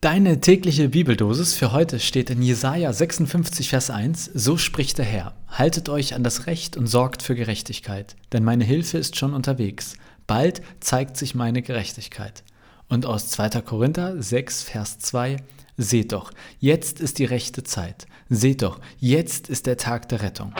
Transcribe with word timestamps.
Deine 0.00 0.38
tägliche 0.38 0.90
Bibeldosis 0.90 1.54
für 1.54 1.72
heute 1.72 1.98
steht 1.98 2.30
in 2.30 2.40
Jesaja 2.40 2.92
56, 2.92 3.68
Vers 3.68 3.90
1. 3.90 4.30
So 4.32 4.56
spricht 4.56 4.98
der 4.98 5.04
Herr: 5.04 5.34
Haltet 5.48 5.88
euch 5.88 6.14
an 6.14 6.22
das 6.22 6.46
Recht 6.46 6.76
und 6.76 6.86
sorgt 6.86 7.20
für 7.20 7.34
Gerechtigkeit, 7.34 8.14
denn 8.32 8.44
meine 8.44 8.62
Hilfe 8.62 8.96
ist 8.96 9.16
schon 9.16 9.34
unterwegs. 9.34 9.94
Bald 10.28 10.62
zeigt 10.78 11.16
sich 11.16 11.34
meine 11.34 11.62
Gerechtigkeit. 11.62 12.44
Und 12.88 13.06
aus 13.06 13.30
2. 13.30 13.60
Korinther 13.62 14.22
6, 14.22 14.62
Vers 14.62 15.00
2. 15.00 15.38
Seht 15.76 16.12
doch, 16.12 16.30
jetzt 16.60 17.00
ist 17.00 17.18
die 17.18 17.24
rechte 17.24 17.64
Zeit. 17.64 18.06
Seht 18.28 18.62
doch, 18.62 18.78
jetzt 19.00 19.48
ist 19.48 19.66
der 19.66 19.78
Tag 19.78 20.08
der 20.10 20.22
Rettung. 20.22 20.52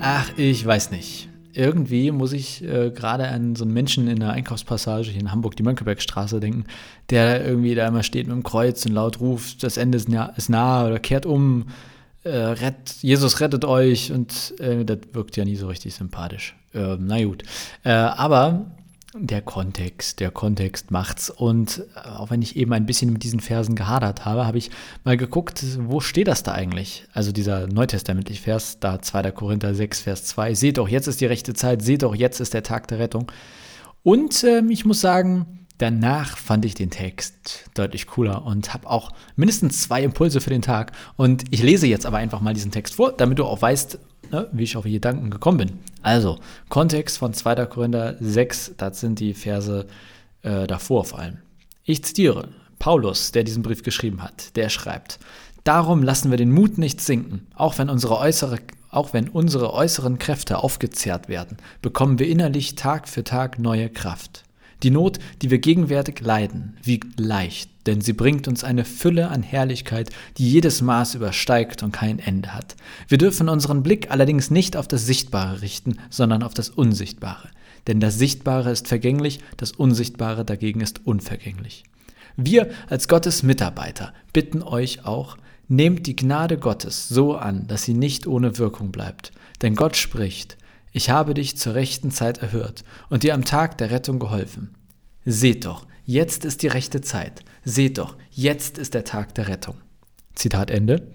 Ach, 0.00 0.30
ich 0.36 0.64
weiß 0.64 0.92
nicht 0.92 1.28
irgendwie 1.52 2.10
muss 2.10 2.32
ich 2.32 2.62
äh, 2.62 2.90
gerade 2.90 3.28
an 3.28 3.56
so 3.56 3.64
einen 3.64 3.72
Menschen 3.72 4.08
in 4.08 4.20
der 4.20 4.30
Einkaufspassage 4.30 5.10
hier 5.10 5.20
in 5.20 5.32
Hamburg, 5.32 5.56
die 5.56 5.62
Mönckebergstraße, 5.62 6.40
denken, 6.40 6.64
der 7.10 7.44
irgendwie 7.44 7.74
da 7.74 7.86
immer 7.86 8.02
steht 8.02 8.26
mit 8.26 8.36
dem 8.36 8.42
Kreuz 8.42 8.84
und 8.86 8.92
laut 8.92 9.20
ruft, 9.20 9.62
das 9.62 9.76
Ende 9.76 9.96
ist, 9.96 10.08
nah, 10.08 10.26
ist 10.36 10.48
nahe 10.48 10.88
oder 10.88 10.98
kehrt 10.98 11.26
um, 11.26 11.66
äh, 12.24 12.30
rett, 12.30 12.96
Jesus 13.00 13.40
rettet 13.40 13.64
euch 13.64 14.12
und 14.12 14.54
äh, 14.58 14.84
das 14.84 14.98
wirkt 15.12 15.36
ja 15.36 15.44
nie 15.44 15.56
so 15.56 15.68
richtig 15.68 15.94
sympathisch. 15.94 16.56
Ähm, 16.74 17.06
na 17.06 17.22
gut. 17.24 17.42
Äh, 17.84 17.90
aber 17.90 18.66
der 19.14 19.40
Kontext, 19.40 20.20
der 20.20 20.30
Kontext 20.30 20.90
macht's. 20.90 21.30
Und 21.30 21.84
äh, 21.96 22.08
auch 22.08 22.30
wenn 22.30 22.42
ich 22.42 22.56
eben 22.56 22.72
ein 22.72 22.86
bisschen 22.86 23.12
mit 23.12 23.22
diesen 23.22 23.40
Versen 23.40 23.74
gehadert 23.74 24.24
habe, 24.24 24.46
habe 24.46 24.58
ich 24.58 24.70
mal 25.04 25.16
geguckt, 25.16 25.64
wo 25.80 26.00
steht 26.00 26.28
das 26.28 26.42
da 26.42 26.52
eigentlich? 26.52 27.06
Also 27.12 27.32
dieser 27.32 27.66
neutestamentliche 27.66 28.42
Vers, 28.42 28.80
da 28.80 29.00
2. 29.00 29.30
Korinther 29.32 29.74
6, 29.74 30.02
Vers 30.02 30.24
2. 30.26 30.54
Seht 30.54 30.78
doch, 30.78 30.88
jetzt 30.88 31.06
ist 31.06 31.20
die 31.20 31.26
rechte 31.26 31.54
Zeit, 31.54 31.82
seht 31.82 32.02
doch, 32.02 32.14
jetzt 32.14 32.40
ist 32.40 32.54
der 32.54 32.62
Tag 32.62 32.88
der 32.88 32.98
Rettung. 32.98 33.30
Und 34.02 34.44
äh, 34.44 34.62
ich 34.68 34.84
muss 34.84 35.00
sagen, 35.00 35.66
danach 35.78 36.36
fand 36.36 36.64
ich 36.64 36.74
den 36.74 36.90
Text 36.90 37.70
deutlich 37.74 38.06
cooler 38.06 38.44
und 38.44 38.74
habe 38.74 38.88
auch 38.88 39.12
mindestens 39.36 39.82
zwei 39.82 40.02
Impulse 40.02 40.40
für 40.40 40.50
den 40.50 40.62
Tag. 40.62 40.92
Und 41.16 41.44
ich 41.50 41.62
lese 41.62 41.86
jetzt 41.86 42.04
aber 42.04 42.18
einfach 42.18 42.40
mal 42.40 42.54
diesen 42.54 42.72
Text 42.72 42.96
vor, 42.96 43.12
damit 43.12 43.38
du 43.38 43.44
auch 43.44 43.62
weißt, 43.62 43.98
ne, 44.30 44.48
wie 44.52 44.64
ich 44.64 44.76
auf 44.76 44.84
die 44.84 44.92
Gedanken 44.92 45.30
gekommen 45.30 45.58
bin. 45.58 45.78
Also, 46.02 46.38
Kontext 46.68 47.18
von 47.18 47.32
2. 47.32 47.66
Korinther 47.66 48.16
6, 48.20 48.74
das 48.76 49.00
sind 49.00 49.20
die 49.20 49.34
Verse 49.34 49.86
äh, 50.42 50.66
davor 50.66 51.04
vor 51.04 51.18
allem. 51.18 51.38
Ich 51.84 52.04
zitiere 52.04 52.48
Paulus, 52.78 53.32
der 53.32 53.44
diesen 53.44 53.62
Brief 53.62 53.82
geschrieben 53.82 54.22
hat, 54.22 54.56
der 54.56 54.68
schreibt, 54.68 55.18
Darum 55.64 56.02
lassen 56.02 56.30
wir 56.30 56.38
den 56.38 56.52
Mut 56.52 56.78
nicht 56.78 57.00
sinken, 57.00 57.46
auch 57.54 57.76
wenn 57.78 57.90
unsere 57.90 58.16
äußere 58.16 58.58
auch 58.90 59.12
wenn 59.12 59.28
unsere 59.28 59.72
äußeren 59.74 60.18
Kräfte 60.18 60.58
aufgezehrt 60.58 61.28
werden, 61.28 61.58
bekommen 61.82 62.18
wir 62.18 62.26
innerlich 62.26 62.74
Tag 62.74 63.08
für 63.08 63.24
Tag 63.24 63.58
neue 63.58 63.90
Kraft. 63.90 64.44
Die 64.82 64.90
Not, 64.90 65.18
die 65.42 65.50
wir 65.50 65.58
gegenwärtig 65.58 66.20
leiden, 66.20 66.76
wiegt 66.82 67.18
leicht, 67.18 67.70
denn 67.86 68.00
sie 68.00 68.12
bringt 68.12 68.46
uns 68.46 68.62
eine 68.62 68.84
Fülle 68.84 69.28
an 69.28 69.42
Herrlichkeit, 69.42 70.10
die 70.36 70.48
jedes 70.48 70.82
Maß 70.82 71.16
übersteigt 71.16 71.82
und 71.82 71.92
kein 71.92 72.20
Ende 72.20 72.54
hat. 72.54 72.76
Wir 73.08 73.18
dürfen 73.18 73.48
unseren 73.48 73.82
Blick 73.82 74.10
allerdings 74.10 74.50
nicht 74.50 74.76
auf 74.76 74.86
das 74.86 75.04
Sichtbare 75.04 75.62
richten, 75.62 75.96
sondern 76.10 76.44
auf 76.44 76.54
das 76.54 76.70
Unsichtbare. 76.70 77.48
Denn 77.88 77.98
das 77.98 78.18
Sichtbare 78.18 78.70
ist 78.70 78.86
vergänglich, 78.86 79.40
das 79.56 79.72
Unsichtbare 79.72 80.44
dagegen 80.44 80.80
ist 80.80 81.06
unvergänglich. 81.06 81.84
Wir 82.36 82.70
als 82.88 83.08
Gottes 83.08 83.42
Mitarbeiter 83.42 84.12
bitten 84.32 84.62
euch 84.62 85.04
auch, 85.04 85.36
nehmt 85.66 86.06
die 86.06 86.14
Gnade 86.14 86.56
Gottes 86.56 87.08
so 87.08 87.34
an, 87.34 87.66
dass 87.66 87.82
sie 87.82 87.94
nicht 87.94 88.28
ohne 88.28 88.58
Wirkung 88.58 88.92
bleibt. 88.92 89.32
Denn 89.60 89.74
Gott 89.74 89.96
spricht, 89.96 90.56
ich 90.98 91.10
habe 91.10 91.32
dich 91.32 91.56
zur 91.56 91.76
rechten 91.76 92.10
Zeit 92.10 92.38
erhört 92.38 92.82
und 93.08 93.22
dir 93.22 93.34
am 93.34 93.44
Tag 93.44 93.78
der 93.78 93.92
Rettung 93.92 94.18
geholfen. 94.18 94.74
Seht 95.24 95.64
doch, 95.64 95.86
jetzt 96.04 96.44
ist 96.44 96.62
die 96.62 96.66
rechte 96.66 97.00
Zeit. 97.02 97.44
Seht 97.64 97.98
doch, 97.98 98.16
jetzt 98.32 98.78
ist 98.78 98.94
der 98.94 99.04
Tag 99.04 99.32
der 99.36 99.46
Rettung. 99.46 99.76
Zitat 100.34 100.72
Ende. 100.72 101.06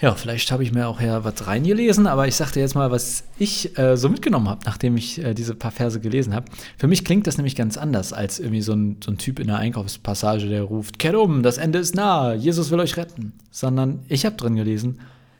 Ja, 0.00 0.12
vielleicht 0.16 0.50
habe 0.50 0.64
ich 0.64 0.72
mir 0.72 0.88
auch 0.88 1.00
ja 1.00 1.22
was 1.22 1.46
reingelesen, 1.46 2.08
aber 2.08 2.26
ich 2.26 2.34
sagte 2.34 2.58
jetzt 2.58 2.74
mal, 2.74 2.90
was 2.90 3.22
ich 3.38 3.78
äh, 3.78 3.96
so 3.96 4.08
mitgenommen 4.08 4.48
habe, 4.48 4.62
nachdem 4.64 4.96
ich 4.96 5.22
äh, 5.22 5.34
diese 5.34 5.54
paar 5.54 5.70
Verse 5.70 6.00
gelesen 6.00 6.34
habe. 6.34 6.46
Für 6.78 6.88
mich 6.88 7.04
klingt 7.04 7.28
das 7.28 7.36
nämlich 7.36 7.54
ganz 7.54 7.76
anders 7.76 8.12
als 8.12 8.40
irgendwie 8.40 8.62
so 8.62 8.72
ein, 8.72 8.96
so 9.04 9.12
ein 9.12 9.18
Typ 9.18 9.38
in 9.38 9.46
der 9.46 9.58
Einkaufspassage, 9.58 10.48
der 10.48 10.64
ruft, 10.64 10.98
kehrt 10.98 11.14
um, 11.14 11.44
das 11.44 11.58
Ende 11.58 11.78
ist 11.78 11.94
nah, 11.94 12.34
Jesus 12.34 12.72
will 12.72 12.80
euch 12.80 12.96
retten. 12.96 13.34
Sondern 13.52 14.00
ich 14.08 14.26
habe 14.26 14.34
drin 14.34 14.56
gelesen, 14.56 14.98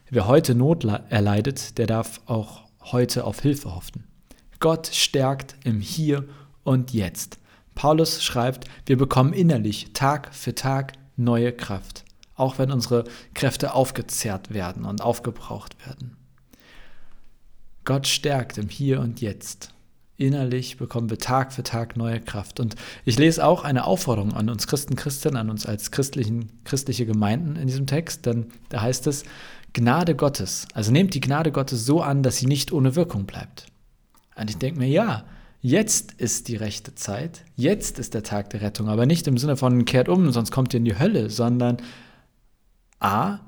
wer 0.09 0.29
heute 0.29 0.55
Not 0.55 0.85
erleidet, 1.09 1.79
der 1.79 1.89
darf 1.89 2.21
auch 2.27 2.68
heute 2.93 3.25
auf 3.25 3.41
Hilfe 3.41 3.75
hoffen. 3.75 4.05
Gott 4.61 4.89
stärkt 4.89 5.57
im 5.65 5.81
Hier 5.81 6.25
und 6.65 6.93
Jetzt. 6.93 7.39
Paulus 7.75 8.25
schreibt, 8.25 8.67
wir 8.87 8.97
bekommen 8.97 9.33
innerlich 9.33 9.93
Tag 9.93 10.35
für 10.35 10.55
Tag 10.55 10.95
neue 11.17 11.53
Kraft, 11.53 12.05
auch 12.35 12.59
wenn 12.59 12.73
unsere 12.73 13.05
Kräfte 13.35 13.75
aufgezehrt 13.75 14.53
werden 14.53 14.85
und 14.85 15.01
aufgebraucht 15.01 15.77
werden. 15.87 16.17
Gott 17.85 18.07
stärkt 18.07 18.59
im 18.59 18.69
Hier 18.69 19.01
und 19.01 19.21
Jetzt. 19.21 19.73
Innerlich 20.21 20.79
bekommen 20.79 21.11
wir 21.11 21.19
Tag 21.19 21.53
für 21.53 21.63
Tag 21.63 21.97
neue 21.97 22.21
Kraft. 22.21 22.59
Und 22.59 22.75
ich 23.05 23.19
lese 23.19 23.47
auch 23.47 23.63
eine 23.63 23.85
Aufforderung 23.85 24.35
an 24.35 24.51
uns 24.51 24.67
Christen, 24.67 24.97
Christinnen, 24.97 25.37
an 25.37 25.49
uns 25.49 25.65
als 25.65 25.93
christlichen, 25.93 26.51
christliche 26.65 27.07
Gemeinden 27.07 27.55
in 27.55 27.69
diesem 27.69 27.87
Text, 27.87 28.27
denn 28.27 28.47
da 28.69 28.83
heißt 28.83 29.07
es, 29.07 29.23
Gnade 29.75 30.17
Gottes. 30.17 30.67
Also 30.75 30.91
nehmt 30.91 31.15
die 31.15 31.21
Gnade 31.21 31.53
Gottes 31.53 31.87
so 31.87 32.03
an, 32.03 32.25
dass 32.25 32.39
sie 32.39 32.47
nicht 32.47 32.73
ohne 32.73 32.97
Wirkung 32.97 33.27
bleibt. 33.27 33.67
Und 34.35 34.51
ich 34.51 34.59
denke 34.59 34.81
mir, 34.81 34.89
ja, 34.89 35.25
jetzt 35.61 36.15
ist 36.15 36.49
die 36.49 36.57
rechte 36.57 36.97
Zeit, 36.97 37.45
jetzt 37.55 38.01
ist 38.01 38.13
der 38.13 38.25
Tag 38.25 38.51
der 38.51 38.61
Rettung, 38.61 38.89
aber 38.89 39.07
nicht 39.07 39.29
im 39.29 39.39
Sinne 39.39 39.57
von 39.57 39.85
kehrt 39.85 40.09
um, 40.09 40.33
sonst 40.33 40.51
kommt 40.51 40.75
ihr 40.75 40.79
in 40.79 40.85
die 40.85 40.99
Hölle, 40.99 41.31
sondern 41.31 41.77
A, 42.99 43.39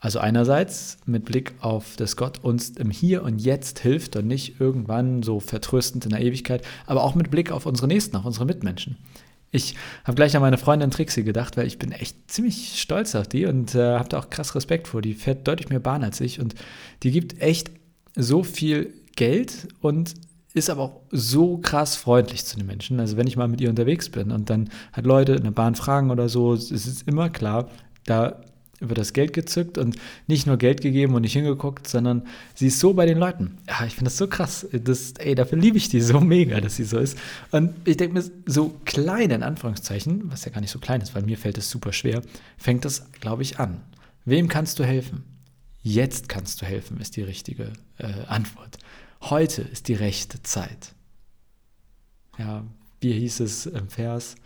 also 0.00 0.20
einerseits 0.20 0.98
mit 1.06 1.24
Blick 1.24 1.54
auf, 1.60 1.96
dass 1.96 2.16
Gott 2.16 2.44
uns 2.44 2.70
im 2.70 2.90
Hier 2.90 3.22
und 3.24 3.40
Jetzt 3.40 3.80
hilft 3.80 4.14
und 4.16 4.26
nicht 4.26 4.60
irgendwann 4.60 5.22
so 5.22 5.40
vertröstend 5.40 6.04
in 6.04 6.10
der 6.10 6.20
Ewigkeit, 6.20 6.64
aber 6.86 7.02
auch 7.02 7.14
mit 7.14 7.30
Blick 7.30 7.50
auf 7.50 7.66
unsere 7.66 7.88
Nächsten, 7.88 8.16
auf 8.16 8.24
unsere 8.24 8.46
Mitmenschen. 8.46 8.96
Ich 9.50 9.76
habe 10.04 10.14
gleich 10.14 10.36
an 10.36 10.42
meine 10.42 10.58
Freundin 10.58 10.90
Trixie 10.90 11.24
gedacht, 11.24 11.56
weil 11.56 11.66
ich 11.66 11.78
bin 11.78 11.92
echt 11.92 12.30
ziemlich 12.30 12.80
stolz 12.80 13.14
auf 13.14 13.26
die 13.26 13.46
und 13.46 13.74
äh, 13.74 13.98
habe 13.98 14.08
da 14.08 14.18
auch 14.18 14.30
krass 14.30 14.54
Respekt 14.54 14.88
vor. 14.88 15.00
Die 15.00 15.14
fährt 15.14 15.48
deutlich 15.48 15.70
mehr 15.70 15.80
Bahn 15.80 16.04
als 16.04 16.20
ich 16.20 16.38
und 16.38 16.54
die 17.02 17.10
gibt 17.10 17.40
echt 17.40 17.70
so 18.14 18.42
viel 18.42 18.92
Geld 19.16 19.68
und 19.80 20.14
ist 20.54 20.70
aber 20.70 20.82
auch 20.82 21.00
so 21.10 21.58
krass 21.58 21.96
freundlich 21.96 22.44
zu 22.44 22.56
den 22.56 22.66
Menschen. 22.66 23.00
Also 23.00 23.16
wenn 23.16 23.26
ich 23.26 23.36
mal 23.36 23.48
mit 23.48 23.60
ihr 23.60 23.70
unterwegs 23.70 24.10
bin 24.10 24.30
und 24.30 24.50
dann 24.50 24.70
hat 24.92 25.06
Leute 25.06 25.32
in 25.32 25.44
der 25.44 25.50
Bahn 25.50 25.74
fragen 25.74 26.10
oder 26.10 26.28
so, 26.28 26.52
es 26.52 26.70
ist 26.70 27.08
immer 27.08 27.30
klar, 27.30 27.68
da 28.04 28.40
über 28.80 28.94
das 28.94 29.12
Geld 29.12 29.32
gezückt 29.32 29.78
und 29.78 29.96
nicht 30.26 30.46
nur 30.46 30.56
Geld 30.56 30.80
gegeben 30.80 31.14
und 31.14 31.22
nicht 31.22 31.32
hingeguckt, 31.32 31.88
sondern 31.88 32.22
sie 32.54 32.68
ist 32.68 32.78
so 32.78 32.94
bei 32.94 33.06
den 33.06 33.18
Leuten. 33.18 33.58
Ja, 33.68 33.84
ich 33.84 33.94
finde 33.94 34.06
das 34.06 34.16
so 34.16 34.28
krass. 34.28 34.66
Das, 34.72 35.12
ey, 35.18 35.34
dafür 35.34 35.58
liebe 35.58 35.76
ich 35.76 35.88
die 35.88 36.00
so 36.00 36.20
mega, 36.20 36.60
dass 36.60 36.76
sie 36.76 36.84
so 36.84 36.98
ist. 36.98 37.18
Und 37.50 37.74
ich 37.84 37.96
denke 37.96 38.14
mir, 38.14 38.24
so 38.46 38.74
klein 38.84 39.30
in 39.30 39.42
Anführungszeichen, 39.42 40.30
was 40.30 40.44
ja 40.44 40.52
gar 40.52 40.60
nicht 40.60 40.70
so 40.70 40.78
klein 40.78 41.00
ist, 41.00 41.14
weil 41.14 41.22
mir 41.22 41.38
fällt 41.38 41.58
es 41.58 41.70
super 41.70 41.92
schwer, 41.92 42.22
fängt 42.56 42.84
das, 42.84 43.10
glaube 43.20 43.42
ich, 43.42 43.58
an. 43.58 43.80
Wem 44.24 44.48
kannst 44.48 44.78
du 44.78 44.84
helfen? 44.84 45.24
Jetzt 45.82 46.28
kannst 46.28 46.60
du 46.60 46.66
helfen, 46.66 47.00
ist 47.00 47.16
die 47.16 47.22
richtige 47.22 47.72
äh, 47.98 48.12
Antwort. 48.26 48.78
Heute 49.22 49.62
ist 49.62 49.88
die 49.88 49.94
rechte 49.94 50.42
Zeit. 50.42 50.94
Ja, 52.38 52.64
wie 53.00 53.12
hieß 53.12 53.40
es 53.40 53.66
im 53.66 53.88
Vers? 53.88 54.36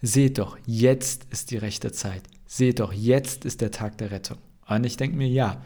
Seht 0.00 0.38
doch, 0.38 0.58
jetzt 0.66 1.26
ist 1.30 1.50
die 1.50 1.56
rechte 1.58 1.92
Zeit. 1.92 2.22
Seht 2.54 2.80
doch, 2.80 2.92
jetzt 2.92 3.46
ist 3.46 3.62
der 3.62 3.70
Tag 3.70 3.96
der 3.96 4.10
Rettung. 4.10 4.36
Und 4.68 4.84
ich 4.84 4.98
denke 4.98 5.16
mir, 5.16 5.26
ja, 5.26 5.62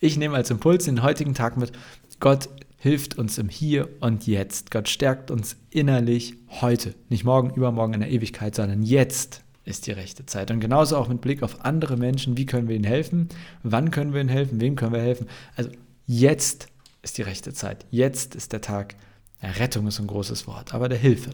ich 0.00 0.16
nehme 0.16 0.34
als 0.34 0.50
Impuls 0.50 0.86
den 0.86 1.02
heutigen 1.02 1.34
Tag 1.34 1.58
mit, 1.58 1.72
Gott 2.20 2.48
hilft 2.78 3.18
uns 3.18 3.36
im 3.36 3.50
Hier 3.50 3.90
und 4.00 4.26
Jetzt. 4.26 4.70
Gott 4.70 4.88
stärkt 4.88 5.30
uns 5.30 5.56
innerlich 5.68 6.32
heute. 6.62 6.94
Nicht 7.10 7.24
morgen, 7.24 7.50
übermorgen 7.50 7.92
in 7.92 8.00
der 8.00 8.10
Ewigkeit, 8.10 8.54
sondern 8.54 8.82
jetzt 8.82 9.42
ist 9.66 9.86
die 9.86 9.92
rechte 9.92 10.24
Zeit. 10.24 10.50
Und 10.50 10.60
genauso 10.60 10.96
auch 10.96 11.08
mit 11.08 11.20
Blick 11.20 11.42
auf 11.42 11.66
andere 11.66 11.98
Menschen. 11.98 12.38
Wie 12.38 12.46
können 12.46 12.68
wir 12.68 12.76
ihnen 12.76 12.84
helfen? 12.84 13.28
Wann 13.62 13.90
können 13.90 14.14
wir 14.14 14.22
ihnen 14.22 14.30
helfen? 14.30 14.58
Wem 14.58 14.74
können 14.74 14.94
wir 14.94 15.02
helfen? 15.02 15.26
Also 15.54 15.68
jetzt 16.06 16.68
ist 17.02 17.18
die 17.18 17.22
rechte 17.22 17.52
Zeit. 17.52 17.84
Jetzt 17.90 18.34
ist 18.34 18.54
der 18.54 18.62
Tag. 18.62 18.94
Rettung 19.42 19.86
ist 19.86 20.00
ein 20.00 20.06
großes 20.06 20.46
Wort, 20.46 20.72
aber 20.72 20.88
der 20.88 20.96
Hilfe. 20.96 21.32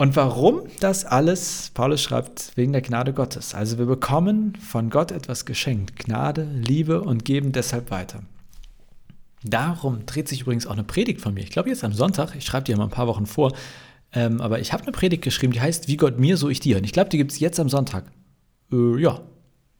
Und 0.00 0.16
warum 0.16 0.62
das 0.80 1.04
alles? 1.04 1.72
Paulus 1.74 2.00
schreibt, 2.00 2.52
wegen 2.56 2.72
der 2.72 2.80
Gnade 2.80 3.12
Gottes. 3.12 3.54
Also 3.54 3.76
wir 3.76 3.84
bekommen 3.84 4.56
von 4.56 4.88
Gott 4.88 5.12
etwas 5.12 5.44
geschenkt, 5.44 5.94
Gnade, 5.98 6.48
Liebe 6.54 7.02
und 7.02 7.26
geben 7.26 7.52
deshalb 7.52 7.90
weiter. 7.90 8.22
Darum 9.44 10.06
dreht 10.06 10.26
sich 10.26 10.40
übrigens 10.40 10.66
auch 10.66 10.72
eine 10.72 10.84
Predigt 10.84 11.20
von 11.20 11.34
mir. 11.34 11.42
Ich 11.42 11.50
glaube 11.50 11.68
jetzt 11.68 11.84
am 11.84 11.92
Sonntag, 11.92 12.34
ich 12.34 12.46
schreibe 12.46 12.64
die 12.64 12.72
ja 12.72 12.78
mal 12.78 12.84
ein 12.84 12.90
paar 12.90 13.08
Wochen 13.08 13.26
vor, 13.26 13.52
ähm, 14.14 14.40
aber 14.40 14.58
ich 14.60 14.72
habe 14.72 14.84
eine 14.84 14.92
Predigt 14.92 15.22
geschrieben, 15.22 15.52
die 15.52 15.60
heißt 15.60 15.86
Wie 15.86 15.98
Gott 15.98 16.18
mir, 16.18 16.38
so 16.38 16.48
ich 16.48 16.60
dir. 16.60 16.78
Und 16.78 16.84
ich 16.84 16.94
glaube, 16.94 17.10
die 17.10 17.18
gibt 17.18 17.32
es 17.32 17.38
jetzt 17.38 17.60
am 17.60 17.68
Sonntag. 17.68 18.10
Äh, 18.72 19.02
ja, 19.02 19.20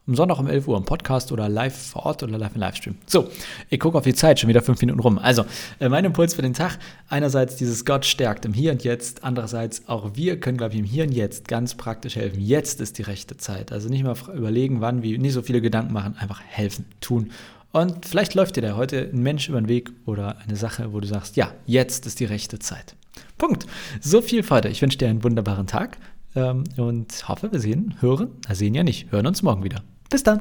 Am 0.06 0.14
Sonntag 0.16 0.38
um 0.38 0.46
11 0.48 0.66
Uhr 0.66 0.76
im 0.76 0.84
Podcast 0.84 1.30
oder 1.30 1.48
live 1.48 1.76
vor 1.76 2.06
Ort 2.06 2.22
oder 2.22 2.38
live 2.38 2.54
im 2.54 2.60
Livestream. 2.60 2.94
So, 3.06 3.28
ich 3.68 3.78
gucke 3.78 3.98
auf 3.98 4.04
die 4.04 4.14
Zeit, 4.14 4.40
schon 4.40 4.48
wieder 4.48 4.62
fünf 4.62 4.80
Minuten 4.80 4.98
rum. 4.98 5.18
Also, 5.18 5.44
äh, 5.78 5.88
mein 5.88 6.04
Impuls 6.04 6.34
für 6.34 6.42
den 6.42 6.54
Tag, 6.54 6.78
einerseits 7.08 7.56
dieses 7.56 7.84
Gott 7.84 8.06
stärkt 8.06 8.44
im 8.44 8.54
Hier 8.54 8.72
und 8.72 8.82
Jetzt, 8.82 9.24
andererseits 9.24 9.86
auch 9.88 10.12
wir 10.14 10.40
können, 10.40 10.56
glaube 10.56 10.72
ich, 10.72 10.80
im 10.80 10.86
Hier 10.86 11.04
und 11.04 11.12
Jetzt 11.12 11.48
ganz 11.48 11.74
praktisch 11.74 12.16
helfen. 12.16 12.40
Jetzt 12.40 12.80
ist 12.80 12.98
die 12.98 13.02
rechte 13.02 13.36
Zeit. 13.36 13.72
Also 13.72 13.88
nicht 13.88 14.02
mal 14.02 14.16
überlegen, 14.34 14.80
wann, 14.80 15.02
wie, 15.02 15.18
nicht 15.18 15.34
so 15.34 15.42
viele 15.42 15.60
Gedanken 15.60 15.92
machen, 15.92 16.16
einfach 16.18 16.40
helfen, 16.48 16.86
tun. 17.00 17.30
Und 17.72 18.06
vielleicht 18.06 18.34
läuft 18.34 18.56
dir 18.56 18.62
da 18.62 18.76
heute 18.76 19.10
ein 19.12 19.22
Mensch 19.22 19.48
über 19.48 19.60
den 19.60 19.68
Weg 19.68 19.90
oder 20.06 20.38
eine 20.38 20.56
Sache, 20.56 20.92
wo 20.92 21.00
du 21.00 21.06
sagst, 21.06 21.36
ja, 21.36 21.52
jetzt 21.66 22.06
ist 22.06 22.20
die 22.20 22.24
rechte 22.24 22.58
Zeit. 22.58 22.96
Punkt. 23.38 23.66
So 24.00 24.22
viel 24.22 24.42
für 24.42 24.56
heute. 24.56 24.68
Ich 24.68 24.82
wünsche 24.82 24.98
dir 24.98 25.08
einen 25.08 25.22
wunderbaren 25.24 25.66
Tag 25.66 25.98
und 26.34 27.28
hoffe, 27.28 27.52
wir 27.52 27.60
sehen, 27.60 27.94
hören, 28.00 28.30
sehen 28.52 28.74
ja 28.74 28.82
nicht, 28.82 29.10
hören 29.10 29.26
uns 29.26 29.42
morgen 29.42 29.64
wieder. 29.64 29.82
Bis 30.10 30.22
dann. 30.22 30.40